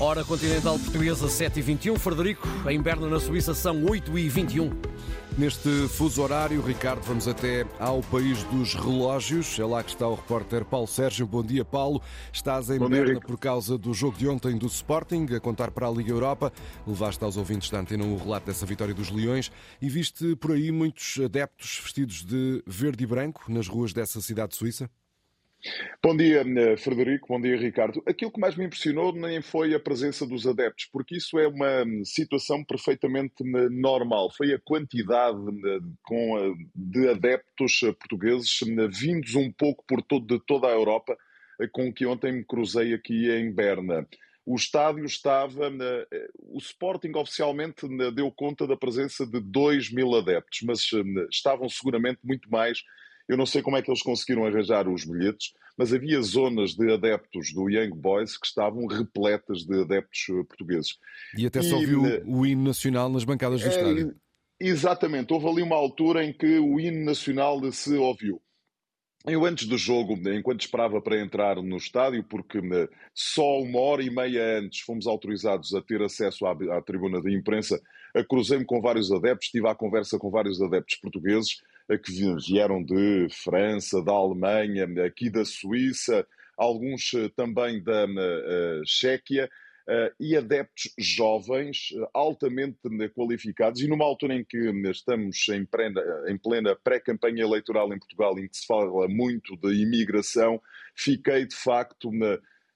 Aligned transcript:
Hora 0.00 0.24
continental 0.24 0.76
portuguesa 0.76 1.28
7h21. 1.28 1.96
Frederico, 1.98 2.48
em 2.68 2.82
Berna, 2.82 3.08
na 3.08 3.20
Suíça, 3.20 3.54
são 3.54 3.80
8h21. 3.84 4.72
Neste 5.38 5.68
fuso 5.88 6.20
horário, 6.20 6.60
Ricardo, 6.60 7.02
vamos 7.02 7.28
até 7.28 7.64
ao 7.78 8.02
país 8.02 8.42
dos 8.44 8.74
relógios. 8.74 9.56
É 9.56 9.64
lá 9.64 9.84
que 9.84 9.90
está 9.90 10.08
o 10.08 10.16
repórter 10.16 10.64
Paulo 10.64 10.88
Sérgio. 10.88 11.28
Bom 11.28 11.44
dia, 11.44 11.64
Paulo. 11.64 12.02
Estás 12.32 12.70
em 12.70 12.78
Bom 12.78 12.88
Berna 12.88 13.12
dia, 13.12 13.20
por 13.20 13.38
causa 13.38 13.78
do 13.78 13.94
jogo 13.94 14.18
de 14.18 14.26
ontem 14.26 14.58
do 14.58 14.66
Sporting, 14.66 15.26
a 15.34 15.38
contar 15.38 15.70
para 15.70 15.86
a 15.86 15.90
Liga 15.90 16.10
Europa. 16.10 16.52
Levaste 16.84 17.22
aos 17.22 17.36
ouvintes 17.36 17.70
da 17.70 17.78
antena 17.78 18.04
o 18.04 18.18
relato 18.18 18.46
dessa 18.46 18.66
vitória 18.66 18.92
dos 18.94 19.10
Leões 19.10 19.52
e 19.80 19.88
viste 19.88 20.34
por 20.36 20.52
aí 20.52 20.72
muitos 20.72 21.20
adeptos 21.24 21.80
vestidos 21.82 22.24
de 22.24 22.64
verde 22.66 23.04
e 23.04 23.06
branco 23.06 23.44
nas 23.48 23.68
ruas 23.68 23.92
dessa 23.92 24.20
cidade 24.20 24.56
suíça? 24.56 24.90
Bom 26.02 26.14
dia, 26.14 26.42
eh, 26.42 26.76
Frederico. 26.76 27.28
Bom 27.28 27.40
dia, 27.40 27.56
Ricardo. 27.56 28.02
Aquilo 28.06 28.30
que 28.30 28.40
mais 28.40 28.54
me 28.54 28.66
impressionou 28.66 29.12
nem 29.14 29.40
foi 29.40 29.74
a 29.74 29.80
presença 29.80 30.26
dos 30.26 30.46
adeptos, 30.46 30.86
porque 30.92 31.16
isso 31.16 31.38
é 31.38 31.48
uma 31.48 31.84
hum, 31.84 32.04
situação 32.04 32.62
perfeitamente 32.62 33.42
hum, 33.42 33.68
normal. 33.70 34.30
Foi 34.30 34.52
a 34.52 34.58
quantidade 34.58 35.38
hum, 35.38 36.68
de 36.74 37.08
adeptos 37.08 37.80
eh, 37.82 37.92
portugueses 37.92 38.60
vindos 38.92 39.34
um 39.34 39.50
pouco 39.50 39.82
por 39.86 40.02
todo, 40.02 40.26
de 40.26 40.44
toda 40.44 40.66
a 40.66 40.72
Europa, 40.72 41.16
eh, 41.58 41.68
com 41.68 41.90
que 41.92 42.04
ontem 42.04 42.32
me 42.32 42.44
cruzei 42.44 42.92
aqui 42.92 43.30
em 43.30 43.50
Berna. 43.50 44.06
O 44.44 44.56
estádio 44.56 45.06
estava. 45.06 45.72
O 46.50 46.58
Sporting 46.58 47.12
oficialmente 47.16 47.88
deu 48.14 48.30
conta 48.30 48.66
da 48.66 48.76
presença 48.76 49.26
de 49.26 49.40
2 49.40 49.90
mil 49.90 50.14
adeptos, 50.14 50.60
mas 50.64 50.80
estavam 51.30 51.66
seguramente 51.66 52.18
muito 52.22 52.50
mais 52.50 52.82
eu 53.28 53.36
não 53.36 53.46
sei 53.46 53.62
como 53.62 53.76
é 53.76 53.82
que 53.82 53.90
eles 53.90 54.02
conseguiram 54.02 54.44
arranjar 54.44 54.88
os 54.88 55.04
bilhetes, 55.04 55.54
mas 55.76 55.92
havia 55.92 56.20
zonas 56.22 56.74
de 56.74 56.92
adeptos 56.92 57.52
do 57.52 57.68
Young 57.68 57.94
Boys 57.94 58.36
que 58.36 58.46
estavam 58.46 58.86
repletas 58.86 59.64
de 59.64 59.80
adeptos 59.80 60.26
eh, 60.30 60.44
portugueses. 60.44 60.98
E 61.36 61.46
até 61.46 61.62
só 61.62 61.76
ouviu 61.76 62.02
o 62.26 62.46
hino 62.46 62.64
nacional 62.64 63.08
nas 63.08 63.24
bancadas 63.24 63.60
do 63.60 63.66
é, 63.66 63.70
estádio. 63.70 64.16
Exatamente, 64.60 65.32
houve 65.32 65.48
ali 65.48 65.62
uma 65.62 65.76
altura 65.76 66.24
em 66.24 66.32
que 66.32 66.58
o 66.58 66.78
hino 66.78 67.04
nacional 67.04 67.60
se 67.72 67.94
ouviu. 67.94 68.40
Eu, 69.26 69.46
antes 69.46 69.66
do 69.66 69.78
jogo, 69.78 70.12
enquanto 70.28 70.60
esperava 70.60 71.00
para 71.00 71.18
entrar 71.18 71.56
no 71.56 71.76
estádio, 71.78 72.22
porque 72.22 72.60
né, 72.60 72.86
só 73.14 73.58
uma 73.58 73.80
hora 73.80 74.02
e 74.02 74.10
meia 74.10 74.58
antes 74.58 74.80
fomos 74.80 75.06
autorizados 75.06 75.74
a 75.74 75.80
ter 75.80 76.02
acesso 76.02 76.44
à, 76.44 76.52
à 76.76 76.82
tribuna 76.82 77.22
de 77.22 77.34
imprensa, 77.34 77.80
cruzei-me 78.28 78.66
com 78.66 78.82
vários 78.82 79.10
adeptos, 79.10 79.48
tive 79.48 79.66
a 79.66 79.74
conversa 79.74 80.18
com 80.18 80.30
vários 80.30 80.60
adeptos 80.60 80.96
portugueses 80.96 81.56
que 82.02 82.12
vieram 82.48 82.82
de 82.82 83.28
França, 83.30 84.02
da 84.02 84.12
Alemanha, 84.12 84.86
aqui 85.04 85.28
da 85.30 85.44
Suíça, 85.44 86.26
alguns 86.56 87.12
eh, 87.14 87.28
também 87.36 87.82
da 87.82 88.06
uh, 88.06 88.82
Chequia, 88.86 89.50
uh, 89.88 90.14
e 90.18 90.36
adeptos 90.36 90.92
jovens, 90.98 91.88
altamente 92.12 92.78
qualificados, 93.14 93.80
e 93.80 93.88
numa 93.88 94.04
altura 94.04 94.34
em 94.34 94.44
que 94.44 94.56
estamos 94.90 95.48
em 95.48 95.64
plena, 95.64 96.00
em 96.28 96.38
plena 96.38 96.76
pré-campanha 96.76 97.42
eleitoral 97.42 97.92
em 97.92 97.98
Portugal, 97.98 98.38
em 98.38 98.48
que 98.48 98.56
se 98.56 98.66
fala 98.66 99.08
muito 99.08 99.56
de 99.56 99.82
imigração, 99.82 100.60
fiquei 100.94 101.46
de 101.46 101.56
facto 101.56 102.10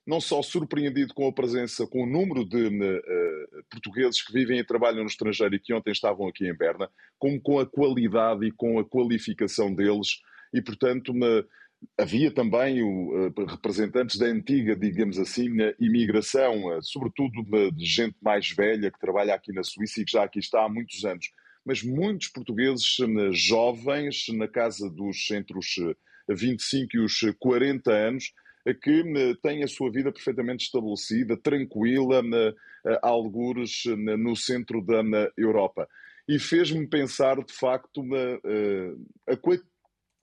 não 0.09 0.23
só 0.23 0.41
surpreendido 0.41 1.13
com 1.13 1.29
a 1.29 1.33
presença, 1.33 1.87
com 1.87 2.03
o 2.03 2.07
número 2.07 2.43
de 2.43 2.67
uh, 2.67 3.65
portugueses 3.71 4.23
que 4.23 4.33
vivem 4.33 4.59
e 4.59 4.65
trabalham 4.65 5.03
no 5.03 5.07
estrangeiro 5.07 5.55
e 5.55 5.61
que 5.61 5.75
ontem 5.75 5.91
estavam 5.91 6.27
aqui 6.27 6.49
em 6.49 6.57
Berna, 6.57 6.89
como 7.19 7.39
com 7.39 7.59
a 7.59 7.67
qualidade 7.67 8.47
e 8.47 8.51
com 8.51 8.79
a 8.79 8.85
qualificação 8.89 9.75
deles. 9.75 10.23
E, 10.51 10.63
portanto, 10.63 11.11
uma, 11.11 11.45
havia 11.99 12.31
também 12.31 12.83
uh, 12.83 13.31
representantes 13.47 14.19
da 14.19 14.25
antiga, 14.25 14.75
digamos 14.75 15.19
assim, 15.19 15.51
imigração, 15.79 16.79
uh, 16.79 16.83
sobretudo 16.83 17.45
de 17.71 17.85
gente 17.85 18.17
mais 18.23 18.51
velha 18.51 18.91
que 18.91 18.99
trabalha 18.99 19.35
aqui 19.35 19.53
na 19.53 19.63
Suíça 19.63 20.01
e 20.01 20.07
que 20.07 20.13
já 20.13 20.25
aqui 20.25 20.39
está 20.39 20.65
há 20.65 20.71
muitos 20.71 21.05
anos. 21.05 21.27
Mas 21.67 21.83
muitos 21.83 22.29
portugueses 22.29 22.97
jovens, 23.33 24.25
na 24.31 24.49
casa 24.49 24.89
dos 24.89 25.31
entre 25.31 25.59
os 25.59 25.67
25 26.27 26.97
e 26.97 27.01
os 27.01 27.21
40 27.39 27.93
anos, 27.93 28.33
que 28.75 29.01
eh, 29.01 29.35
tem 29.43 29.63
a 29.63 29.69
sua 29.69 29.91
vida 29.91 30.13
perfeitamente 30.13 30.65
estabelecida, 30.65 31.37
tranquila, 31.37 32.23
a 33.03 33.09
algures 33.09 33.85
no 34.19 34.35
centro 34.37 34.81
da 34.83 35.03
Europa. 35.37 35.89
E 36.29 36.39
fez-me 36.39 36.87
pensar, 36.87 37.43
de 37.43 37.53
facto, 37.53 38.03
eh, 38.15 38.95
a, 39.27 39.37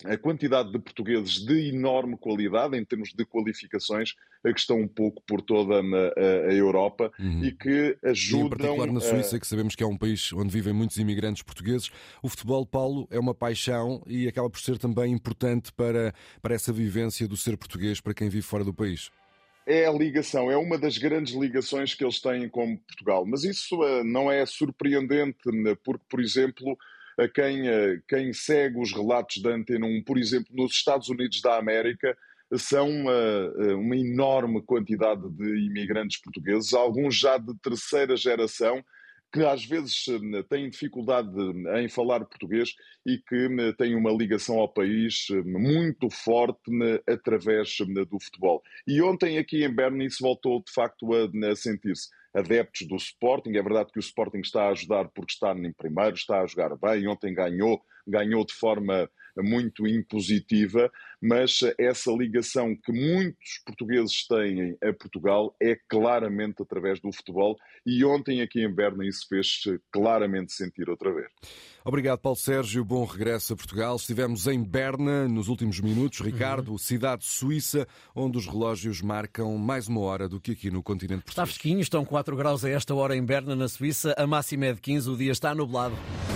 a 0.06 0.18
quantidade 0.18 0.72
de 0.72 0.80
portugueses 0.80 1.46
de 1.46 1.70
enorme 1.70 2.18
qualidade, 2.18 2.78
em 2.78 2.86
termos 2.86 3.14
de 3.14 3.26
qualificações, 3.26 4.14
que 4.44 4.60
estão 4.60 4.80
um 4.80 4.88
pouco 4.88 5.22
por 5.26 5.42
toda 5.42 5.76
a, 5.76 6.50
a 6.50 6.54
Europa 6.54 7.12
uhum. 7.20 7.44
e 7.44 7.52
que 7.52 7.98
ajudam. 8.04 8.44
E 8.44 8.46
em 8.46 8.50
particular 8.50 8.92
na 8.92 9.00
Suíça, 9.00 9.36
a... 9.36 9.40
que 9.40 9.48
sabemos 9.48 9.76
que 9.76 9.84
é 9.84 9.88
um 9.88 9.98
país 9.98 10.32
onde 10.34 10.50
vivem 10.50 10.74
muitos 10.74 10.98
imigrantes 10.98 11.42
portugueses, 11.42 11.90
o 12.22 12.30
futebol, 12.30 12.66
Paulo, 12.66 13.08
é 13.10 13.20
uma 13.20 13.34
paixão 13.34 14.04
e 14.06 14.28
acaba 14.28 14.50
por 14.50 14.60
ser 14.60 14.78
também 14.78 15.12
importante 15.12 15.72
para, 15.74 16.14
para 16.42 16.54
essa 16.54 16.72
vivência 16.72 17.28
do 17.28 17.36
ser 17.36 17.58
português 17.58 18.00
para 18.00 18.14
quem 18.14 18.30
vive 18.30 18.46
fora 18.46 18.64
do 18.64 18.74
país 18.74 19.10
é 19.68 19.88
a 19.88 19.92
ligação, 19.92 20.52
é 20.52 20.56
uma 20.56 20.78
das 20.78 20.98
grandes 20.98 21.34
ligações 21.34 21.96
que 21.96 22.04
eles 22.04 22.22
têm 22.22 22.48
com 22.48 22.78
Portugal. 22.78 23.26
Mas 23.26 23.44
isso 23.44 23.76
não 24.04 24.32
é 24.32 24.46
surpreendente, 24.46 25.52
né, 25.52 25.76
porque, 25.84 26.06
por 26.08 26.20
exemplo, 26.20 26.78
a 27.18 27.28
quem, 27.28 27.64
quem 28.08 28.34
segue 28.34 28.80
os 28.80 28.94
relatos 28.94 29.42
da 29.42 29.52
Antena 29.52 29.86
1, 29.86 30.04
por 30.04 30.18
exemplo, 30.18 30.48
nos 30.52 30.74
Estados 30.74 31.10
Unidos 31.10 31.42
da 31.42 31.58
América, 31.58 32.18
são 32.58 32.90
uma, 32.90 33.76
uma 33.76 33.98
enorme 33.98 34.62
quantidade 34.62 35.28
de 35.32 35.66
imigrantes 35.66 36.22
portugueses, 36.22 36.74
alguns 36.74 37.16
já 37.18 37.38
de 37.38 37.54
terceira 37.60 38.16
geração, 38.16 38.84
que 39.36 39.44
às 39.44 39.66
vezes 39.66 40.06
eh, 40.08 40.44
têm 40.44 40.70
dificuldade 40.70 41.30
em 41.78 41.90
falar 41.90 42.24
português 42.24 42.70
e 43.06 43.18
que 43.18 43.74
têm 43.78 43.94
uma 43.94 44.12
ligação 44.12 44.58
ao 44.60 44.72
país 44.72 45.28
muito 45.44 46.10
forte 46.10 46.72
através 47.06 47.76
do 48.08 48.18
futebol. 48.18 48.64
E 48.88 49.02
ontem 49.02 49.38
aqui 49.38 49.66
em 49.66 49.74
Berna 49.74 50.06
isso 50.06 50.24
voltou 50.24 50.64
de 50.64 50.72
facto 50.72 51.06
a 51.14 51.56
sentir-se. 51.56 52.08
Adeptos 52.36 52.86
do 52.88 52.98
Sporting, 52.98 53.56
é 53.56 53.64
verdade 53.64 53.92
que 53.94 54.00
o 54.00 54.02
Sporting 54.02 54.40
está 54.40 54.66
a 54.66 54.72
ajudar 54.72 55.08
porque 55.10 55.32
está 55.32 55.54
em 55.54 55.72
primeiro, 55.72 56.16
está 56.16 56.42
a 56.42 56.46
jogar 56.46 56.76
bem, 56.76 57.08
ontem 57.08 57.34
ganhou, 57.34 57.82
ganhou 58.06 58.46
de 58.46 58.54
forma 58.54 59.10
muito 59.42 59.88
impositiva, 59.88 60.92
mas 61.22 61.60
essa 61.78 62.12
ligação 62.12 62.76
que 62.76 62.92
muitos 62.92 63.62
portugueses 63.66 64.28
têm 64.28 64.78
a 64.84 64.94
Portugal 64.94 65.56
é 65.62 65.78
claramente 65.88 66.62
através 66.62 67.00
do 67.00 67.12
futebol 67.12 67.56
e 67.86 68.04
ontem 68.04 68.42
aqui 68.42 68.64
em 68.64 68.74
Berna 68.74 69.06
isso 69.06 69.28
fez 69.28 69.64
claramente 69.92 70.54
sentir 70.54 70.90
outra 70.90 71.14
vez. 71.14 71.28
Obrigado, 71.84 72.20
Paulo 72.20 72.38
Sérgio. 72.38 72.84
Bom 72.84 73.06
regresso 73.06 73.54
a 73.54 73.56
Portugal. 73.56 73.96
Estivemos 73.96 74.48
em 74.48 74.64
Berna 74.64 75.28
nos 75.28 75.48
últimos 75.48 75.80
minutos. 75.80 76.20
Ricardo, 76.20 76.72
uhum. 76.72 76.78
cidade 76.78 77.26
suíça, 77.26 77.88
onde 78.16 78.38
os 78.38 78.48
relógios 78.48 79.02
marcam 79.02 79.56
mais 79.58 79.88
uma 79.88 80.02
hora 80.02 80.28
do 80.28 80.40
que 80.40 80.54
aqui 80.54 80.72
no 80.72 80.82
continente 80.82 81.24
português. 81.24 81.34
Está 81.34 81.46
fresquinho, 81.46 81.80
estão 81.80 82.04
4 82.04 82.36
graus 82.36 82.66
a 82.66 82.70
esta 82.70 82.96
hora 82.96 83.16
em 83.16 83.24
Berna, 83.24 83.56
na 83.56 83.68
Suíça. 83.68 84.16
A 84.18 84.26
máxima 84.26 84.66
é 84.66 84.74
de 84.74 84.82
15, 84.82 85.10
o 85.10 85.18
dia 85.18 85.32
está 85.32 85.54
nublado. 85.54 85.96